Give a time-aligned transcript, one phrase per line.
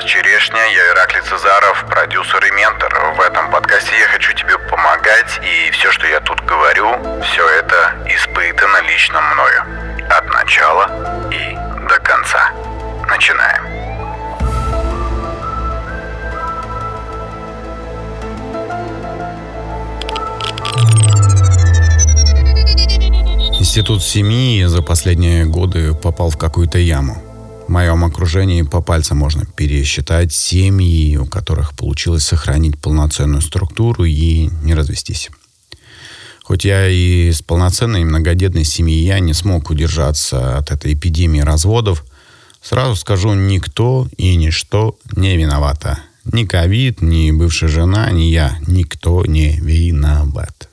[0.00, 0.60] подкаст «Черешня».
[0.72, 2.92] Я Ираклий Цезаров, продюсер и ментор.
[3.16, 7.94] В этом подкасте я хочу тебе помогать, и все, что я тут говорю, все это
[8.06, 9.62] испытано лично мною.
[10.08, 10.86] От начала
[11.30, 11.54] и
[11.88, 12.50] до конца.
[13.08, 13.66] Начинаем.
[23.58, 27.29] Институт семьи за последние годы попал в какую-то яму.
[27.70, 34.50] В моем окружении по пальцам можно пересчитать семьи, у которых получилось сохранить полноценную структуру и
[34.64, 35.30] не развестись.
[36.42, 42.04] Хоть я и из полноценной многодетной семьи, я не смог удержаться от этой эпидемии разводов.
[42.60, 46.00] Сразу скажу, никто и ничто не виновата.
[46.24, 48.58] Ни ковид, ни бывшая жена, ни я.
[48.66, 50.69] Никто не виноват.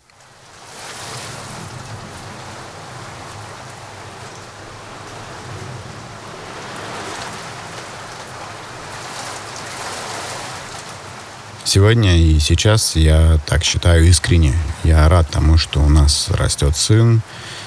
[11.67, 14.55] Сегодня и сейчас я так считаю искренне.
[14.85, 17.21] Я рад тому, что у нас растет сын.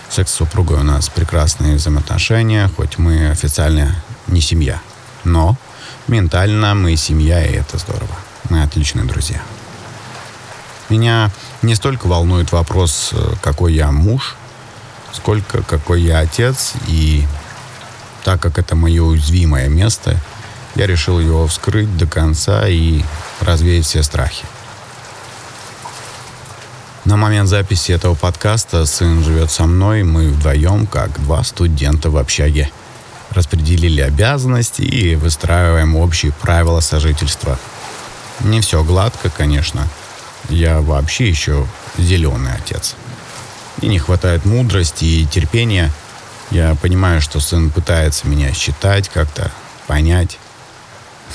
[0.08, 3.94] Секс с супругой у нас прекрасные взаимоотношения, хоть мы официально
[4.26, 4.80] не семья.
[5.24, 5.54] Но
[6.08, 8.16] ментально мы семья, и это здорово.
[8.48, 9.42] Мы отличные друзья.
[10.88, 14.34] Меня не столько волнует вопрос, какой я муж,
[15.12, 16.72] сколько какой я отец.
[16.86, 17.26] И
[18.24, 20.16] так как это мое уязвимое место–
[20.74, 23.02] я решил его вскрыть до конца и
[23.40, 24.44] развеять все страхи.
[27.04, 32.16] На момент записи этого подкаста сын живет со мной, мы вдвоем, как два студента в
[32.16, 32.70] общаге.
[33.30, 37.58] Распределили обязанности и выстраиваем общие правила сожительства.
[38.40, 39.88] Не все гладко, конечно.
[40.48, 41.66] Я вообще еще
[41.96, 42.94] зеленый отец.
[43.80, 45.90] И не хватает мудрости и терпения.
[46.50, 49.50] Я понимаю, что сын пытается меня считать как-то,
[49.86, 50.38] понять.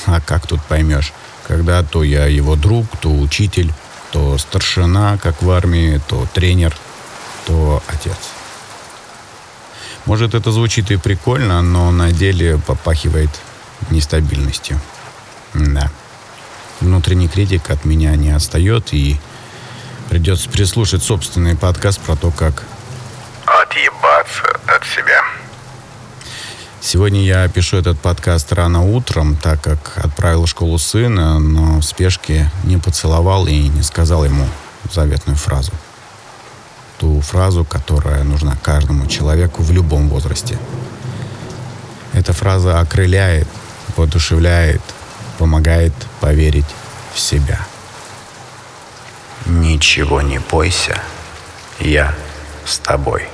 [0.05, 1.13] А как тут поймешь?
[1.47, 3.73] Когда то я его друг, то учитель,
[4.11, 6.75] то старшина, как в армии, то тренер,
[7.45, 8.17] то отец.
[10.05, 13.29] Может, это звучит и прикольно, но на деле попахивает
[13.89, 14.79] нестабильностью.
[15.53, 15.89] Да.
[16.79, 19.19] Внутренний критик от меня не отстает, и
[20.09, 22.63] придется прислушать собственный подкаст про то, как...
[23.45, 25.23] Отъебаться от себя.
[26.85, 31.81] Сегодня я пишу этот подкаст рано утром, так как отправил в школу сына, но в
[31.81, 34.47] спешке не поцеловал и не сказал ему
[34.91, 35.71] заветную фразу.
[36.99, 40.59] Ту фразу, которая нужна каждому человеку в любом возрасте.
[42.13, 43.47] Эта фраза окрыляет,
[43.97, 44.81] воодушевляет,
[45.39, 46.69] помогает поверить
[47.15, 47.65] в себя.
[49.47, 51.01] Ничего не бойся,
[51.79, 52.13] я
[52.63, 53.27] с тобой.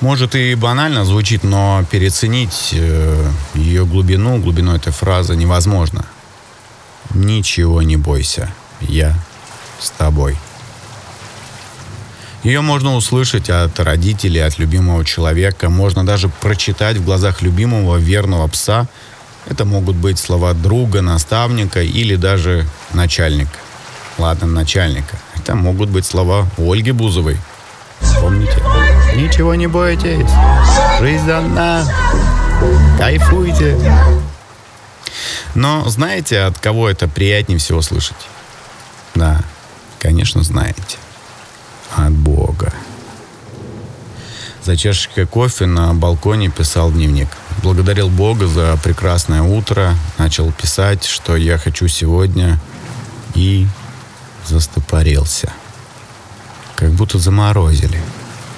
[0.00, 6.06] Может и банально звучит, но переоценить э, ее глубину, глубину этой фразы невозможно.
[7.12, 8.50] Ничего не бойся,
[8.80, 9.14] я
[9.78, 10.36] с тобой.
[12.42, 18.48] Ее можно услышать от родителей, от любимого человека, можно даже прочитать в глазах любимого верного
[18.48, 18.86] пса.
[19.46, 23.58] Это могут быть слова друга, наставника или даже начальника.
[24.16, 25.18] Ладно, начальника.
[25.36, 27.36] Это могут быть слова Ольги Бузовой.
[28.20, 28.62] Помните?
[29.20, 30.30] Ничего не бойтесь.
[30.98, 31.86] Жизнь одна.
[32.96, 33.78] Кайфуйте.
[35.54, 38.16] Но знаете, от кого это приятнее всего слышать?
[39.14, 39.42] Да,
[39.98, 40.96] конечно, знаете.
[41.94, 42.72] От Бога.
[44.64, 47.28] За чашечкой кофе на балконе писал дневник.
[47.62, 49.94] Благодарил Бога за прекрасное утро.
[50.16, 52.58] Начал писать, что я хочу сегодня.
[53.34, 53.66] И
[54.46, 55.52] застопорился.
[56.74, 58.00] Как будто заморозили.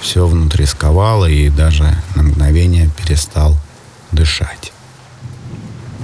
[0.02, 3.56] Все внутри сковало и даже на мгновение перестал
[4.10, 4.72] дышать.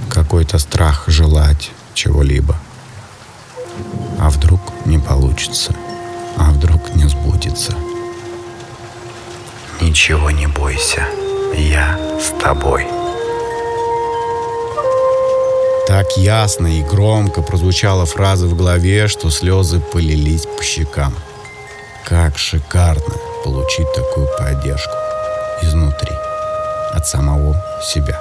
[0.09, 2.55] Какой-то страх желать чего-либо.
[4.17, 5.75] А вдруг не получится?
[6.37, 7.75] А вдруг не сбудется?
[9.81, 11.05] Ничего не бойся,
[11.53, 12.87] я с тобой.
[15.87, 21.13] Так ясно и громко прозвучала фраза в голове, что слезы полились по щекам.
[22.05, 23.28] Как шикарно!
[23.43, 24.93] Получить такую поддержку
[25.61, 26.15] изнутри,
[26.93, 28.19] от самого себя.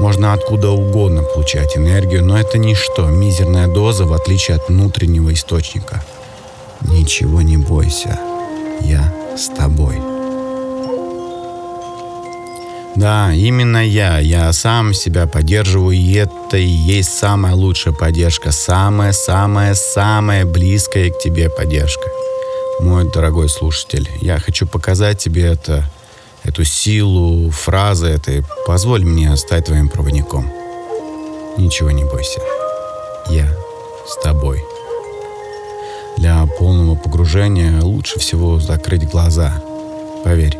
[0.00, 6.02] Можно откуда угодно получать энергию, но это ничто, мизерная доза, в отличие от внутреннего источника.
[6.80, 8.18] Ничего не бойся,
[8.80, 10.00] я с тобой.
[12.94, 14.18] Да, именно я.
[14.18, 18.52] Я сам себя поддерживаю, и это и есть самая лучшая поддержка.
[18.52, 22.10] Самая-самая-самая близкая к тебе поддержка.
[22.80, 25.84] Мой дорогой слушатель, я хочу показать тебе это
[26.42, 30.50] эту силу фразы этой, позволь мне стать твоим проводником.
[31.56, 32.40] Ничего не бойся.
[33.30, 33.48] Я
[34.06, 34.64] с тобой.
[36.16, 39.62] Для полного погружения лучше всего закрыть глаза.
[40.24, 40.58] Поверь,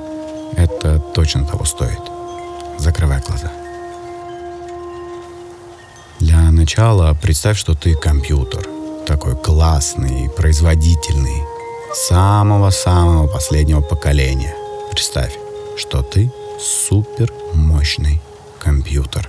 [0.56, 2.00] это точно того стоит.
[2.78, 3.50] Закрывай глаза.
[6.20, 8.68] Для начала представь, что ты компьютер.
[9.06, 11.42] Такой классный, производительный.
[11.94, 14.54] Самого-самого последнего поколения.
[14.90, 15.34] Представь,
[15.76, 18.22] что ты супер мощный
[18.58, 19.28] компьютер.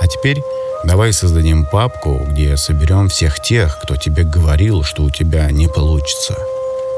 [0.00, 0.42] А теперь
[0.84, 6.38] давай создадим папку, где соберем всех тех, кто тебе говорил, что у тебя не получится,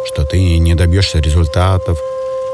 [0.06, 1.98] что ты не добьешься результатов,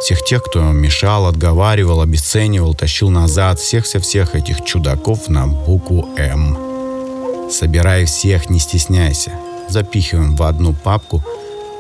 [0.00, 7.50] всех тех, кто мешал, отговаривал, обесценивал, тащил назад, всех-всех этих чудаков на букву «М».
[7.50, 9.32] Собирай всех, не стесняйся.
[9.69, 11.23] Запихиваем в одну папку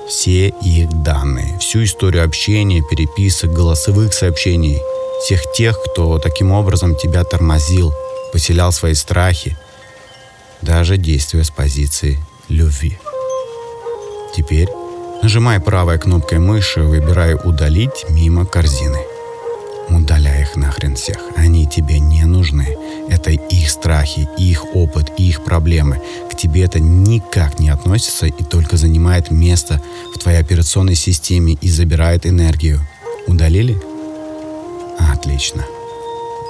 [0.08, 4.80] все их данные, всю историю общения, переписок, голосовых сообщений,
[5.22, 7.94] всех тех, кто таким образом тебя тормозил,
[8.32, 9.56] поселял свои страхи,
[10.62, 12.18] даже действуя с позиции
[12.48, 12.98] любви.
[14.36, 14.68] Теперь
[15.22, 19.04] Нажимай правой кнопкой мыши, выбирай «Удалить» мимо корзины.
[19.90, 21.18] Удаляй их нахрен всех.
[21.36, 22.76] Они тебе не нужны.
[23.08, 26.00] Это их страхи, их опыт, их проблемы.
[26.30, 29.80] К тебе это никак не относится и только занимает место
[30.14, 32.86] в твоей операционной системе и забирает энергию.
[33.26, 33.80] Удалили?
[34.98, 35.64] Отлично.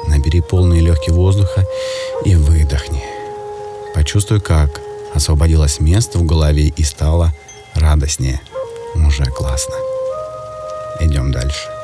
[0.09, 1.65] Набери полные легкие воздуха
[2.25, 3.05] и выдохни.
[3.95, 4.81] Почувствуй, как
[5.15, 7.33] освободилось место в голове и стало
[7.75, 8.41] радостнее.
[8.95, 9.75] Уже классно.
[11.01, 11.78] Идем дальше.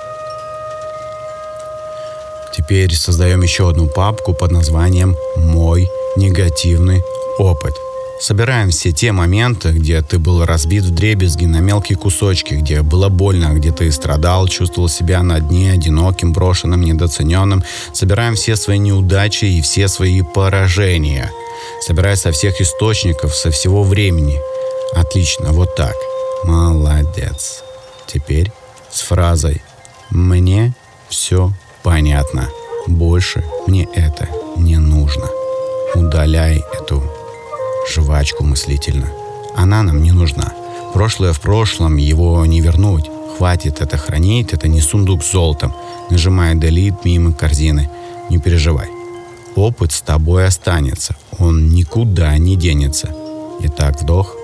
[2.56, 7.03] Теперь создаем еще одну папку под названием «Мой негативный
[7.39, 7.75] опыт».
[8.21, 13.09] Собираем все те моменты, где ты был разбит в дребезги на мелкие кусочки, где было
[13.09, 17.65] больно, где ты страдал, чувствовал себя на дне, одиноким, брошенным, недооцененным.
[17.93, 21.31] Собираем все свои неудачи и все свои поражения.
[21.81, 24.41] Собирай со всех источников, со всего времени.
[24.95, 25.95] Отлично, вот так–
[26.45, 27.65] Молодец.
[28.07, 28.53] Теперь
[28.91, 29.62] с фразой
[30.11, 30.75] «Мне
[31.09, 31.53] все
[31.85, 32.49] понятно.
[32.89, 35.27] Больше мне это не нужно».
[35.95, 37.05] Удаляй эту
[37.89, 39.07] жвачку мыслительно.
[39.55, 40.53] Она нам не нужна.
[40.93, 43.09] Прошлое в прошлом, его не вернуть.
[43.37, 45.73] Хватит это хранить, это не сундук с золотом.
[46.11, 47.89] Нажимай Delete мимо корзины.
[48.29, 48.89] Не переживай.
[49.55, 51.15] Опыт с тобой останется.
[51.39, 53.15] Он никуда не денется.
[53.61, 54.35] Итак, вдох.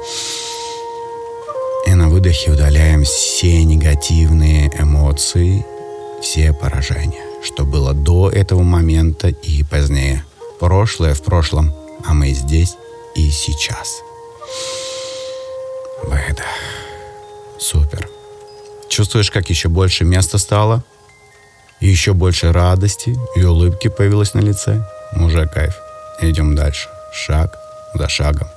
[1.86, 5.66] И на выдохе удаляем все негативные эмоции,
[6.22, 10.24] все поражения, что было до этого момента и позднее.
[10.58, 12.76] Прошлое в прошлом, а мы здесь
[13.14, 14.02] и сейчас.
[16.02, 16.44] Выдох.
[17.58, 18.08] Супер.
[18.88, 20.82] Чувствуешь, как еще больше места стало?
[21.80, 24.84] И еще больше радости и улыбки появилось на лице?
[25.16, 25.74] Уже кайф.
[26.20, 26.88] Идем дальше.
[27.12, 27.56] Шаг
[27.94, 28.48] за шагом.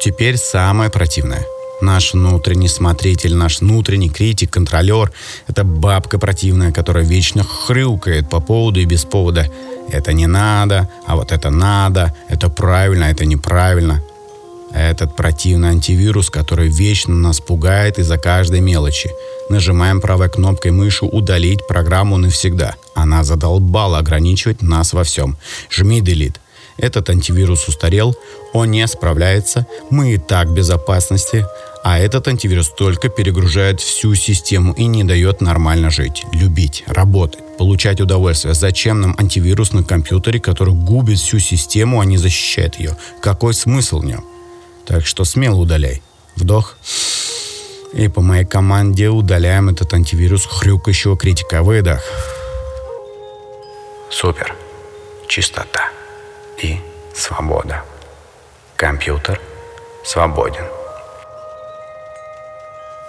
[0.00, 1.44] Теперь самое противное.
[1.80, 5.12] Наш внутренний смотритель, наш внутренний критик, контролер–
[5.46, 9.48] это бабка противная, которая вечно хрюкает по поводу и без повода.
[9.88, 14.02] Это не надо, а вот это надо, это правильно, это неправильно.
[14.74, 19.10] Этот противный антивирус, который вечно нас пугает из-за каждой мелочи.
[19.48, 22.74] Нажимаем правой кнопкой мыши «Удалить программу навсегда».
[22.94, 25.38] Она задолбала ограничивать нас во всем.
[25.70, 26.36] Жми «Delete».
[26.78, 28.16] Этот антивирус устарел,
[28.52, 31.44] он не справляется, мы и так в безопасности,
[31.84, 38.00] а этот антивирус только перегружает всю систему и не дает нормально жить, любить, работать, получать
[38.00, 38.54] удовольствие.
[38.54, 42.96] Зачем нам антивирус на компьютере, который губит всю систему, а не защищает ее?
[43.20, 44.24] Какой смысл в нем?
[44.86, 46.02] Так что смело удаляй.
[46.36, 46.76] Вдох.
[47.92, 51.62] И по моей команде удаляем этот антивирус хрюкающего критика.
[51.62, 52.02] Выдох.
[54.10, 54.54] Супер.
[55.26, 55.90] Чистота
[56.62, 56.78] и
[57.14, 57.84] свобода.
[58.76, 59.40] Компьютер
[60.04, 60.77] свободен.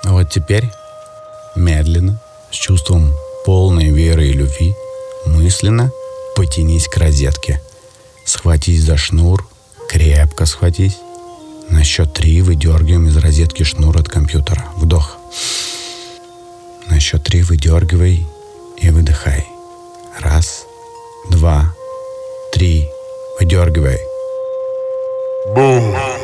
[0.10, 0.66] Вот теперь
[1.56, 2.20] медленно,
[2.52, 3.14] с чувством
[3.46, 4.76] полной веры и любви,
[5.26, 5.92] мысленно
[6.36, 7.62] потянись к розетке.
[8.26, 9.48] Схватись за шнур,
[9.88, 10.98] крепко схватись.
[11.70, 14.66] На счет три выдергиваем из розетки шнур от компьютера.
[14.78, 15.18] Вдох.
[16.88, 18.26] На счет три выдергивай
[18.78, 19.46] и выдыхай.
[20.20, 20.66] Раз,
[21.30, 21.74] два,
[22.52, 22.90] три.
[23.40, 24.00] Выдергивай.
[25.54, 26.19] Бум!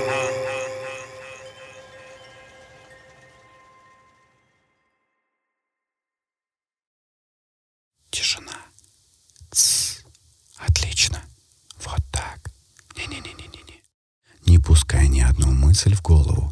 [14.65, 16.51] Не пускай ни одну мысль в голову.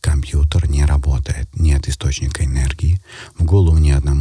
[0.00, 2.98] Компьютер не работает, нет источника энергии.
[3.38, 4.14] В голову ни одна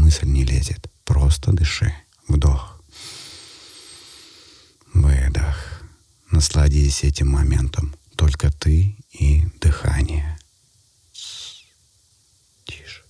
[0.44, 0.92] лезет.
[1.06, 1.94] Просто дыши.
[2.28, 2.78] Вдох.
[4.94, 5.82] Выдох.
[6.30, 7.96] Насладись этим моментом.
[8.18, 10.38] Только ты и дыхание.
[12.66, 13.04] Тише.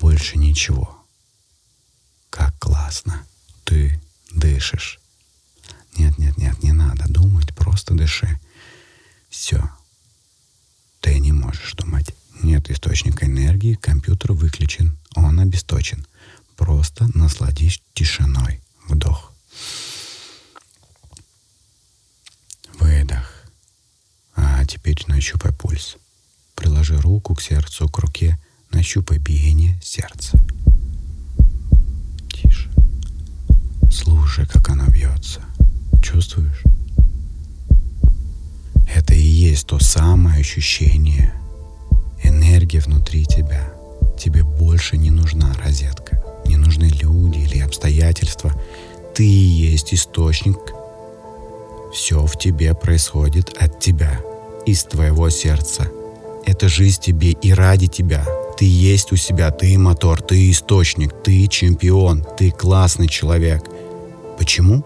[0.00, 0.98] Больше ничего.
[2.28, 3.24] Как классно.
[3.62, 4.00] Ты
[4.32, 4.98] дышишь.
[5.96, 8.40] Нет, нет, нет, не надо думать, просто дыши.
[9.34, 9.68] Все.
[11.00, 12.14] Ты не можешь думать.
[12.44, 16.06] Нет источника энергии, компьютер выключен, он обесточен.
[16.56, 18.62] Просто насладись тишиной.
[18.88, 19.32] Вдох.
[22.78, 23.44] Выдох.
[24.36, 25.96] А теперь нащупай пульс.
[26.54, 28.38] Приложи руку к сердцу, к руке,
[28.70, 30.38] нащупай биение сердца.
[32.32, 32.70] Тише.
[33.90, 35.42] Слушай, как оно бьется.
[36.00, 36.62] Чувствуешь?
[39.54, 41.32] Есть то самое ощущение,
[42.24, 43.72] энергия внутри тебя.
[44.18, 48.52] Тебе больше не нужна розетка, не нужны люди или обстоятельства.
[49.14, 50.58] Ты есть источник.
[51.92, 54.20] Все в тебе происходит от тебя,
[54.66, 55.86] из твоего сердца.
[56.44, 58.26] Это жизнь тебе и ради тебя.
[58.58, 63.62] Ты есть у себя, ты мотор, ты источник, ты чемпион, ты классный человек.
[64.36, 64.84] Почему?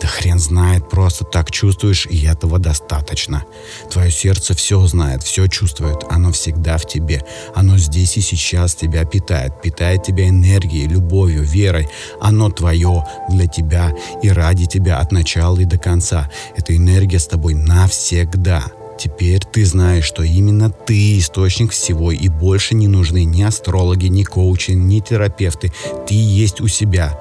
[0.00, 3.44] Да хрен знает, просто так чувствуешь, и этого достаточно.
[3.90, 7.22] Твое сердце все знает, все чувствует, оно всегда в тебе.
[7.54, 11.88] Оно здесь и сейчас тебя питает, питает тебя энергией, любовью, верой.
[12.20, 16.30] Оно твое для тебя и ради тебя от начала и до конца.
[16.56, 18.64] Эта энергия с тобой навсегда.
[18.98, 24.24] Теперь ты знаешь, что именно ты источник всего, и больше не нужны ни астрологи, ни
[24.24, 25.72] коучи, ни терапевты.
[26.06, 27.18] Ты есть у себя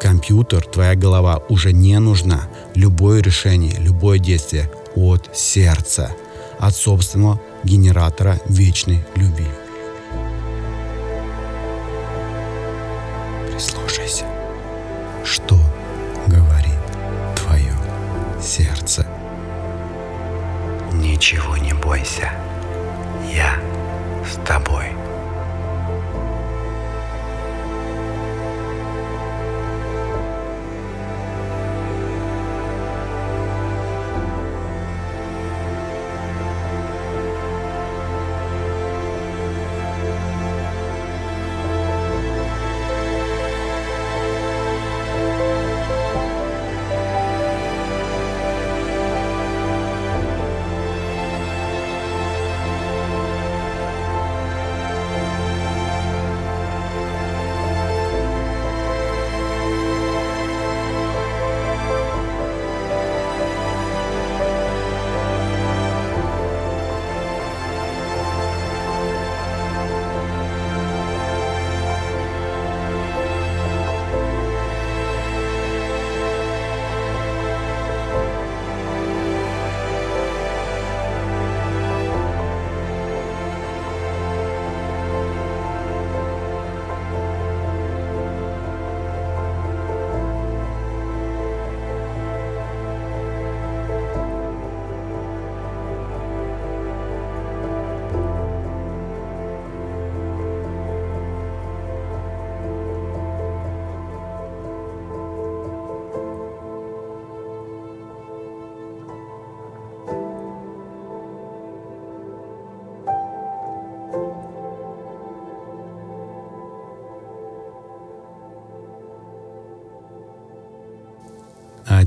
[0.00, 2.48] компьютер, твоя голова уже не нужна.
[2.74, 6.12] Любое решение, любое действие от сердца,
[6.58, 9.46] от собственного генератора вечной любви.
[13.52, 14.24] Прислушайся,
[15.24, 15.58] что
[16.26, 16.80] говорит
[17.36, 17.74] твое
[18.42, 19.06] сердце.
[20.94, 22.32] Ничего не бойся,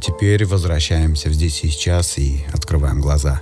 [0.04, 3.42] теперь возвращаемся в здесь и сейчас и открываем глаза.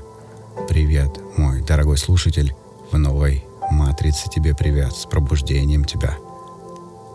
[0.70, 2.54] Привет, мой дорогой слушатель,
[2.92, 6.18] в новой матрице тебе привет, с пробуждением тебя.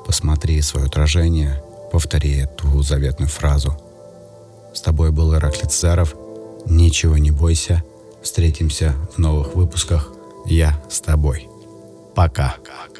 [0.04, 1.62] Посмотри свое отражение,
[1.92, 3.76] повтори эту заветную фразу.
[4.74, 6.16] С тобой был Ираклит Заров.
[6.66, 7.84] Ничего не бойся.
[8.22, 10.10] Встретимся в новых выпусках.
[10.44, 11.48] Я с тобой.
[12.14, 12.56] Пока.
[12.58, 12.95] Пока.